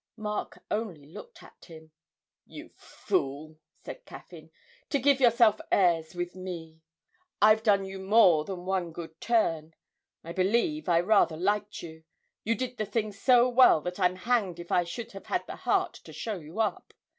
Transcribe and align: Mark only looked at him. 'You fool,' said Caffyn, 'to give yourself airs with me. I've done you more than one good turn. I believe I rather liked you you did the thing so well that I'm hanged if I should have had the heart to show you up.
Mark 0.17 0.63
only 0.71 1.05
looked 1.05 1.43
at 1.43 1.65
him. 1.65 1.91
'You 2.47 2.69
fool,' 2.75 3.59
said 3.85 4.03
Caffyn, 4.03 4.49
'to 4.89 4.97
give 4.97 5.19
yourself 5.19 5.61
airs 5.71 6.15
with 6.15 6.35
me. 6.35 6.81
I've 7.39 7.61
done 7.61 7.85
you 7.85 7.99
more 7.99 8.43
than 8.43 8.65
one 8.65 8.93
good 8.93 9.21
turn. 9.21 9.75
I 10.23 10.33
believe 10.33 10.89
I 10.89 11.01
rather 11.01 11.37
liked 11.37 11.83
you 11.83 12.03
you 12.43 12.55
did 12.55 12.77
the 12.77 12.85
thing 12.87 13.11
so 13.11 13.47
well 13.47 13.79
that 13.81 13.99
I'm 13.99 14.15
hanged 14.15 14.59
if 14.59 14.71
I 14.71 14.85
should 14.85 15.11
have 15.11 15.27
had 15.27 15.45
the 15.45 15.57
heart 15.57 15.93
to 16.05 16.13
show 16.13 16.39
you 16.39 16.59
up. 16.59 16.95